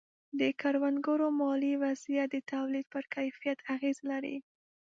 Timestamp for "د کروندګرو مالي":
0.39-1.73